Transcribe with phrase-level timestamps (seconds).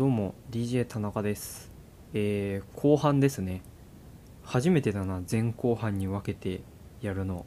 [0.00, 1.70] どうも DJ 田中です。
[2.14, 3.60] えー、後半ですね。
[4.42, 6.62] 初めてだな前後半に分けて
[7.02, 7.44] やるの。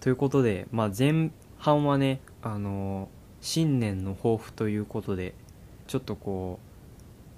[0.00, 3.08] ということでまあ前半はねあのー
[3.46, 5.36] 新年の抱負ということで
[5.86, 6.58] ちょっとこ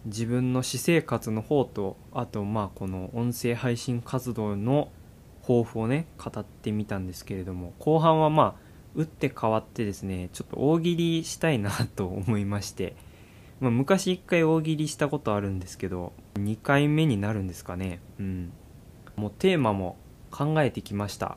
[0.07, 4.91] う自分の私生活の方とあとまあこの音声配信活動の
[5.43, 8.63] 抱負をね語ってみたんですけれども後半はまあ
[8.95, 12.97] 打って変わってですねちょっと大喜利したいなと思いまして、
[13.61, 18.01] まあ、昔1回大喜利したことあるんですけど2回目になるんですかね。
[18.19, 18.53] うん。
[19.17, 19.97] もうテーマも
[20.31, 21.37] 考えてきました。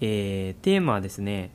[0.00, 1.50] えー、テーマはですね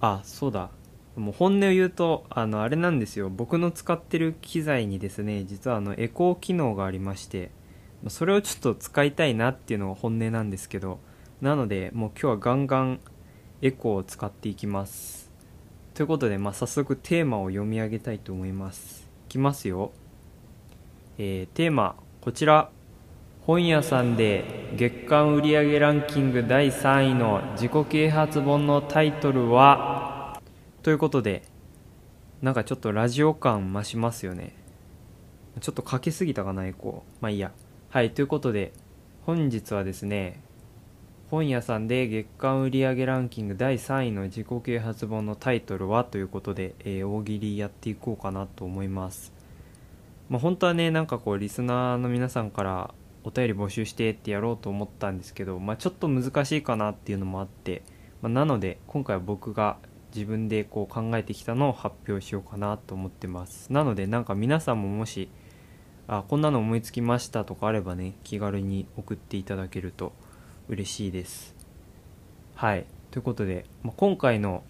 [0.00, 0.70] あそうだ。
[1.14, 3.30] もう本音を言うとあのあれなんですよ。
[3.30, 7.50] 僕の使ってる機材にですね実はあのエコー機能がありまして
[8.08, 10.98] それをちょっと使いたいなっていうのが本音なんですけど
[11.40, 13.00] なのでもう今日はガンガン
[13.62, 15.25] エコーを使っていきます。
[15.96, 19.08] ということで、まあ、早速テーマを読み上げたいと思います。
[19.28, 19.92] いきますよ、
[21.16, 22.70] えー、テーマこちら。
[23.40, 30.38] 本屋さんで月間売上ランキング第3位の自己啓発本のタイトルは？
[30.82, 31.44] ということで
[32.42, 34.54] なんかちょっとラジオ感増しますよね。
[35.60, 37.22] ちょっとかけすぎたかなエコー。
[37.22, 37.52] まあいいや。
[37.88, 38.74] はいということで
[39.24, 40.42] 本日はですね
[41.28, 49.32] 本屋さんで月間売上ランキング第3位の自己啓発本のタイトルはということで、えー、大喜利やっていこうかなと思います。
[50.28, 57.82] まあ、本当はね、なんかこう、リスナーの皆さんからお便り募集してってやろうと思ったんですけど、まあ、ちょっと難しいかなっていうのもあって、
[58.22, 59.78] まあ、なので今回は僕が
[60.14, 63.72] 自分でこう考えてきたのを発表しようかなと思ってます。
[63.72, 65.28] なのでなんか皆さんももし、
[66.06, 70.12] あ、こんなの思いつきましたとかあればね、気軽に送っていただけると
[70.68, 71.54] 嬉しいです。
[72.54, 72.86] はい。
[73.10, 74.64] ということで、まあ、今回の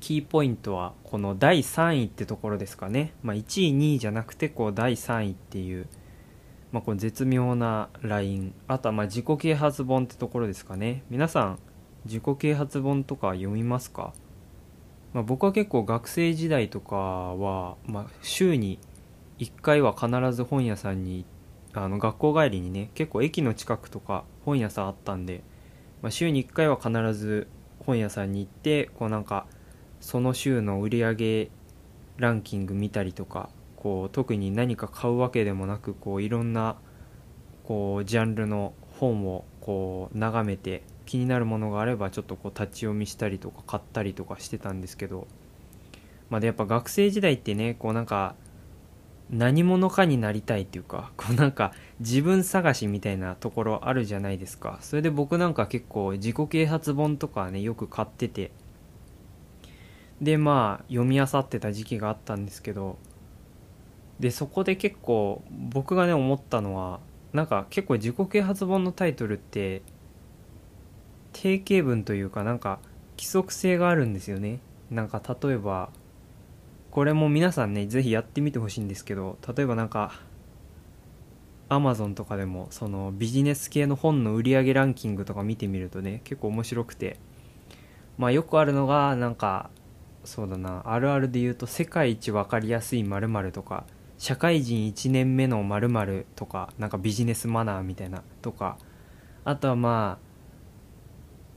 [0.00, 5.86] キーポイントはこの第3位ってところですかね、まあ、1位2位じゃなくてこう第3位っていう、
[6.72, 8.54] まあ、この絶妙なライン。
[8.66, 11.02] あとはま自己啓発本ってところですかね。
[11.10, 11.58] 皆さん
[12.04, 14.14] 自己啓発本とか読みますか、
[15.12, 18.78] まあ、僕は結構学生時代とかは、まあ、週に
[19.38, 21.24] 1回は必ず本屋さんに
[21.72, 25.42] あの学校帰りにね結構駅の近くとか本屋さんあったんで、
[26.00, 27.48] まあ、週に1回は必ず
[27.84, 29.46] 本屋さんに行ってこうなんか
[30.00, 31.50] その週の売り上げ
[32.16, 36.76] ランキング見たりとかこう特に何か買うわけでもなくこういろんな
[37.62, 45.28] こうジャンルの本をこう眺めて気になるものがあればちょっとこう立ち読みしたりとか買ったりとかしてたんですけど
[46.30, 48.34] まあでやっぱ学生時代ってねこうなんか
[49.30, 54.78] 何者かになりたいっていうか こうなんか自分探しみたいなところあるじゃないですか。
[54.80, 58.50] それで僕なんか結構自己啓発本とかねよく買ってて。
[60.20, 62.96] でまあ読み漁ってた時期があったんですけど。
[64.18, 66.98] でそこで結構僕がね思ったのは
[67.32, 69.82] なんか結構自己啓発本のタイトルって
[71.32, 72.80] 定型文というかなんか
[73.16, 74.60] 規則性があるんですよね。
[74.90, 75.90] なんか例えば
[76.98, 80.10] これも皆さんねぜひやってみてほしいんですけど例えばなんか
[81.68, 87.16] アマゾンとかでもそのビジネス系の本の売り上げランキングとか見てみるとね結構面白くて。
[88.16, 89.70] まあよくあるのがなんか
[90.24, 93.84] そうだなあるあるで言うと世界一分かりやすい〇〇とか
[94.18, 98.76] 社会人1年目の〇〇とかなんかビジネスマナーみたいなとか。
[99.44, 100.24] あとはまあ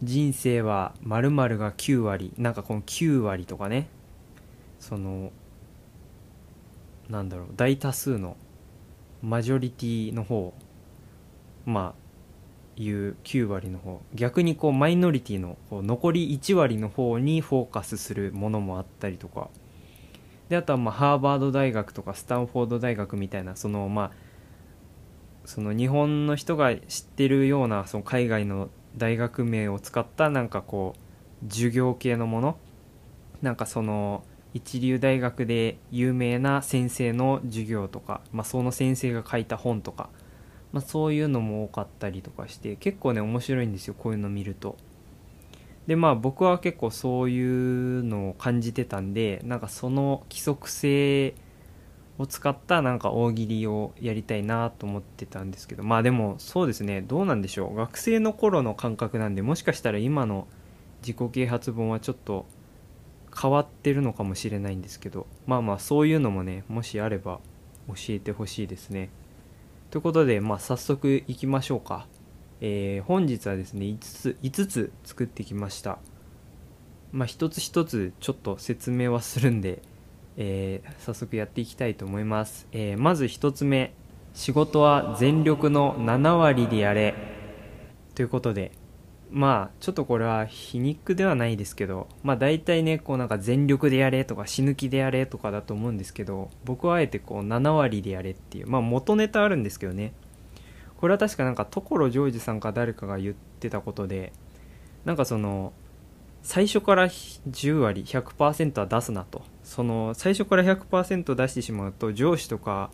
[0.03, 3.88] 人生は〇〇が9割なんかこの9割とかね。
[4.81, 5.31] その
[7.08, 8.36] なんだろう大多数の
[9.22, 10.53] マジョリティの方
[11.66, 12.02] まあ
[12.75, 19.50] いう9割の方逆にこうマイノリティのこう残り1割の方にフォーカスするものもあったりとか
[20.50, 24.12] であとはまあハーバード大学とかスタンフォード大学みたいなそのまあ
[25.46, 30.96] その日本の人が知ってるようなその海外の大学名を使ったなんかこ
[31.44, 32.58] う授業系のもの
[33.44, 40.09] なんかその一流大学で有名な先生の授業とか、まあ、その先生が書いた本とか、
[40.73, 44.78] まあ、そういうのも多かったりとかして結構ね面白いんですよこういうの見ると。
[45.87, 47.41] でまあ僕は結構そうい
[47.99, 51.34] うのを感じてたんでなんかその規則性
[52.20, 60.47] を使ったなんか大喜利をやりたいなと思ってたんですけどまあでもそうですねどうなんでしょう学生の頃の感覚なんでもしかしたら今の
[61.02, 62.46] 自己啓発本はちょっと
[63.39, 67.39] 変わってるのかもしれないんですけどまあまあそういうのもねもしあれば
[67.87, 69.09] 教えてほしいですね。
[69.89, 72.07] ということでまあ早速いきましょうか。
[72.61, 75.97] えー、本日はですね5つ5つ作ってきました。
[77.11, 79.81] まあ一つ一つちょっと説明はするんで
[80.37, 83.93] えー早速やっていきたいと思います、えーまず1つ目
[84.33, 87.16] 仕事は全力の7割でやれ。
[88.16, 88.72] ということで
[89.31, 100.13] まあちょっとこれは皮肉ではないですけどまあ大体ねこうなんか全力でやれとか死ぬ気でやれとかだと思うんですけど僕はあえてこう7割でやれっていうまあ元ネタあるんですけどね。
[100.97, 104.33] これは確かなんか所ジョージさんか誰かが言ってたことで
[105.03, 105.73] なんかその
[106.43, 109.43] 最初から10割100%は出すなと。
[109.63, 112.91] その最初から100%出してしまうと上司とか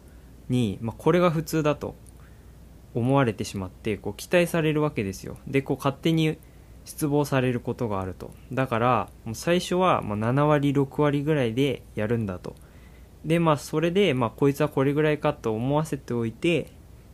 [0.50, 1.96] に、まあ、これが普通だと。
[3.00, 5.38] 思われてしまってこう期待されるわけですよ。
[5.48, 6.38] でこう勝手に
[6.86, 8.32] 失望されることがあると。
[8.52, 12.56] だからもう最初はま7割6割ぐらいでやるんだと。
[13.26, 16.72] でまあそれで、まあ、こいつはこれぐらいかと思わせておいて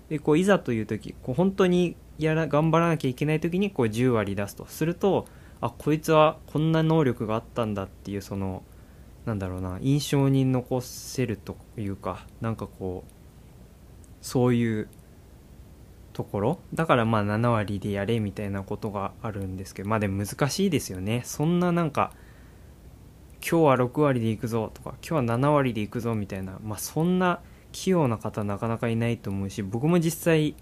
[0.10, 4.66] でこういざという時こう本当にやら頑張らなきゃいけない時にこう10割出すと。
[4.68, 5.26] すると
[5.60, 8.64] あこいつはこんな能力があったんだっていうその
[9.26, 13.12] なんだろうな印象に残せるというかなんかこう
[14.22, 14.90] そういう
[16.14, 16.60] ところ。
[16.74, 21.22] だからまあ7割でやれみたいなことがあるんですけどまあでも難しいですよね。
[21.26, 22.14] そんななんか
[23.46, 27.42] 今日は6割でいくぞとか今日は7割でいくぞみたいなまあそんな
[27.74, 30.56] 器用な方なかなかいないと思うし僕も実際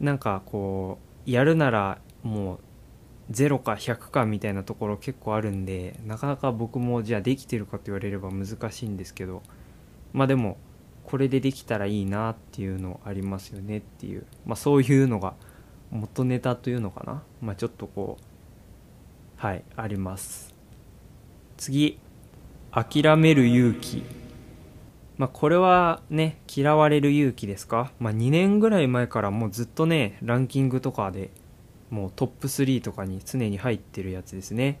[0.00, 2.58] なんかこうやるならもう
[3.32, 9.42] 0か100かみたいなところ結構あるんでなかなか僕もじゃあできてるかと言われれば難しいんですけど
[10.12, 10.58] まあでも
[11.04, 15.34] これでできたらいいなっていうのありますよねっていうまあそういうのが
[15.90, 17.22] 元ネタというのかな。
[17.40, 18.24] まあちょっとこう
[19.36, 20.54] はいあります。
[21.56, 21.98] 次
[22.70, 24.02] 諦める勇気。
[25.18, 27.92] まあこれはね嫌われる勇気ですか？
[28.00, 31.30] まあ2年ぐらい前からもうずっとねランキングとかで
[31.90, 34.80] もうトップ3とかに常に入ってるやつですね。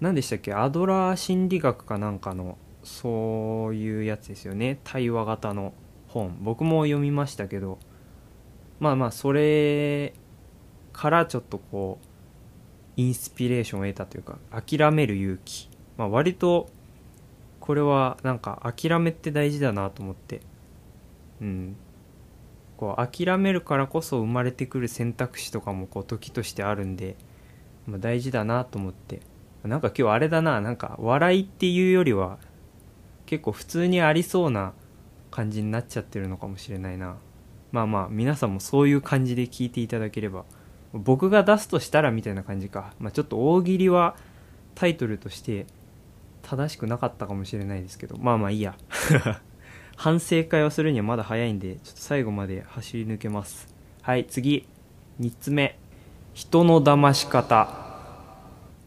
[0.00, 0.52] 何でしたっけ？
[0.52, 4.80] アドラー心理学かなんかのそういうやつですよね。
[4.84, 5.72] 対話型の
[6.08, 6.38] 本。
[6.40, 7.78] 僕も読みましたけど。
[8.80, 10.14] まあまあそれ
[10.92, 15.68] からちょっとこうインスピレーションを得たというか諦める勇気。
[15.96, 16.68] まあ割と
[17.60, 20.40] これはなんか諦めって大事だなと思って。
[21.40, 21.76] うん。
[22.76, 27.14] こう諦めるからこそ生まれてくる選択肢とかもこう時としてあるんで、
[27.86, 29.20] まあ、大事だなと思って。
[29.62, 30.60] なんか今日あれだな。
[30.60, 32.40] なんか笑いっていうよりは
[33.26, 34.72] 結構普通にありそうな
[35.30, 37.16] 感じになっちゃってるのかもしれないな。
[37.72, 40.44] まあまあ皆さんもそういう感じで聞いていただければ。
[40.92, 44.14] 僕が出すとしたらみたいな感じか、まあ、ちょっと大喜利は
[44.74, 45.66] タイトルとして
[46.42, 48.16] 正しくなかったかもしれないですけど。
[48.18, 48.76] まあまあいいや。
[49.96, 53.74] 反省会をするにはまだ早いんでちょっと最後まで走り抜けます。
[54.02, 54.66] はい次。
[55.20, 55.78] 3つ目。
[56.34, 57.91] 人の騙し方。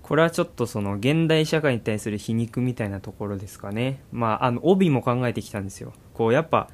[0.05, 4.03] これはちょっとその現代社会に対する皮肉みたいなところですかね。
[4.11, 5.93] まああの帯も考えてきたんですよ。
[6.13, 6.69] こうやっぱ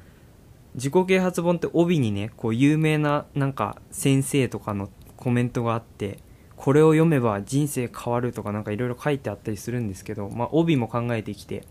[0.74, 6.18] 自己啓発本って帯にねこう有名ななんか先生とかのコメントがあって
[6.56, 11.64] これを読めば人生変わるとかなんかいろいろ書いてあったりするんですけど、まあ、帯も考えてきて、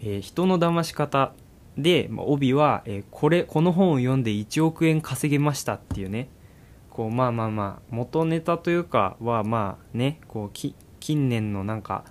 [0.00, 1.34] えー人の騙し方
[1.76, 6.30] で、まあ、帯は、えーこれこの本を読んで1億円稼げましたっていうね
[7.00, 12.04] こうまあまあまあ元ネタというかはまあねこうき近年のなんか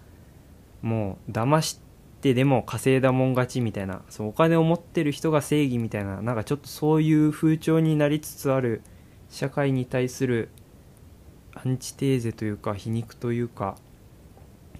[0.81, 1.79] もう騙し
[2.21, 8.81] てでも稼いだもん勝ちみたいなそうお金を持ってる人が正義みたいななんかちょっとそういう風潮になりつつある
[9.29, 10.49] 社会に対する
[11.53, 13.75] アンチテーゼというか皮肉というか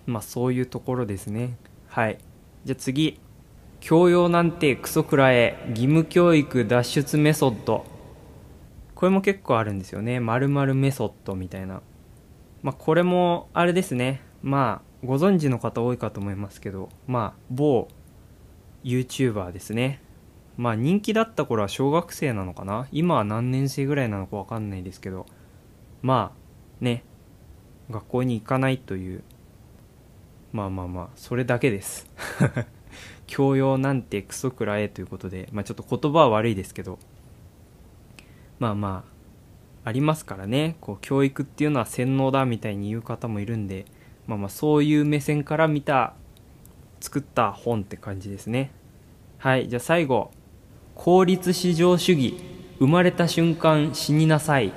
[0.07, 1.55] まあそういうところですね。
[1.87, 2.17] はい。
[2.65, 3.19] じゃあ次。
[3.79, 5.55] 教養なんてクソくらえ。
[5.69, 7.98] 義務教育脱出メソッド。
[8.99, 10.19] これも結構あるんですよね。
[10.19, 11.81] 〇〇メソッドみたいな。
[12.63, 14.21] まあこれもあれですね。
[14.41, 17.87] まあご存知の方多いかと思いますけどまあ某
[18.83, 20.01] YouTuber ですね。
[20.57, 22.89] まあ人気だった頃は小学生なのかな？
[22.91, 25.25] 今は何年生ぐらいなのかわかんないですけど。
[26.01, 27.05] まあね。
[27.89, 29.23] 学校に行かないという。
[30.51, 32.11] まあまあまあそれだけです。
[33.27, 35.47] 教養なんてクソくらえということで。
[35.53, 36.99] まあちょっと言葉は悪いですけど。
[38.59, 39.03] まあま
[39.85, 40.75] あありますからね。
[40.81, 43.85] こう教育っていうのは洗脳だみたいに言う方もいるんで
[44.27, 46.13] まあまあそういう目線から見た
[46.99, 48.71] 作った本って感じですね。
[49.37, 50.31] はいじゃあ最後
[50.95, 52.37] 効率至上主義
[52.79, 54.73] 生まれた瞬間死になさい。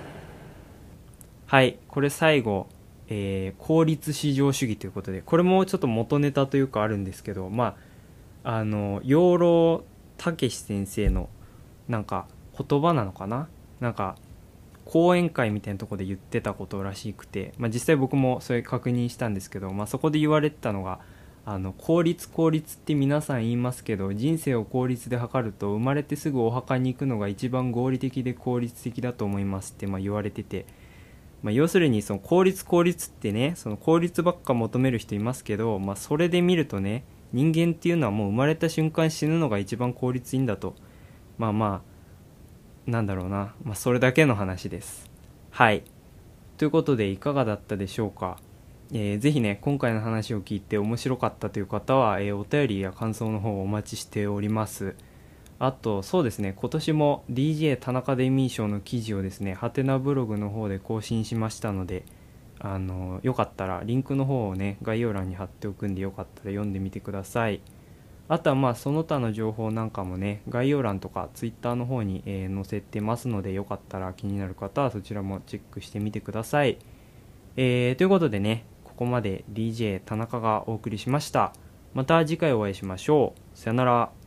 [1.47, 2.69] はいこれ最後、
[3.09, 7.77] えー効率至上主義ということでこれもちょっと元ネタというかあるんですけどま
[8.45, 9.85] ああの養老
[10.25, 11.29] 孟司先生の
[11.89, 13.49] なんか言葉なのかな？
[13.83, 14.17] なんか
[14.85, 21.01] 講演会みたいなところで言ってたことらしくて、まあ、実際僕もそれ確認したんですけど、まあ、そこで言われてたのが
[21.45, 30.65] あの効率効率って皆さん言いますけど人生を効率で測ると生まれてすぐお墓に行くのが一番合理的で効率的だと思いますってまあ言われてて、
[31.43, 40.77] まあ、要するにその効率効率ってねその効率ばっか求める人いますけど、まあ、それで見るとね人間っていうのはもう生まれた瞬間死ぬのが一番効率いいんだと。
[41.39, 41.92] まあまあ
[42.87, 45.11] なんだろうな、まあ、それだけの話です
[45.51, 45.85] はい
[46.59, 48.39] ということでいかがだったでしょうか
[48.95, 54.95] えー、ぜひね、今回の話を聞いて面白かったという方は、えー、お便りや感想の方をお待ちしております。
[55.59, 62.05] あと、そうですね、今年も DJ 田中デミー賞の記事をですね、ハテナブログの方で更新しましたので、
[62.59, 67.62] あの、よかったら、リンクの方をね、概要欄に貼っておくんで、よかったら読んでみてください。
[68.33, 76.79] あとはまあその他の情報なんかもね概要欄とか Twitter の方に、え、載せてますのでよかったら気になる方はそちらもチェックしてみてください、
[77.57, 81.53] えー、ということでねここまで DJ 田中がお送りしました。
[81.93, 83.59] また次回お会いしましょう。
[83.59, 84.22] さよなら。